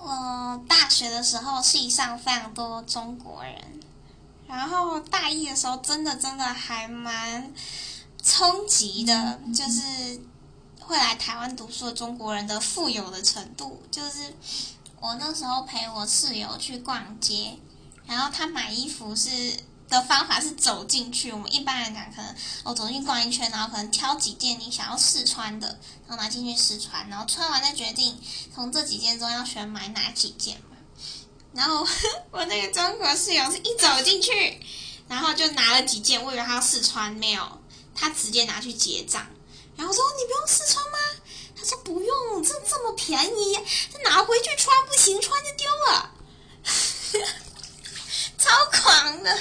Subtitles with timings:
[0.00, 3.80] 我大学的时候系上非常多中国人，
[4.46, 7.52] 然后大一的时候真的真的还蛮
[8.22, 10.20] 冲击的，就是
[10.80, 14.32] 会来台湾读书的中国人的富有的程度，就是
[15.00, 17.58] 我那时候陪我室友去逛街，
[18.06, 19.28] 然后他买衣服是
[19.88, 22.34] 的方法是走进去，我们一般来讲可能
[22.64, 28.20] 我走进去逛一圈，然后可能挑几件你想要试穿的，然后拿进去试穿，然后穿完再决定
[28.54, 30.76] 从这几件中要选买哪几件嘛。
[31.54, 31.86] 然后
[32.30, 34.60] 我那个中国室友是一走进去，
[35.08, 37.60] 然后就拿了几件，我以为他要试穿，没有，
[37.94, 39.26] 他直接拿去结账。
[39.76, 40.98] 然后说你不用试穿吗？
[41.56, 43.58] 他说不用，这这么便宜，
[43.92, 46.10] 这拿回去穿不行，穿就丢了，
[48.36, 49.38] 超狂的。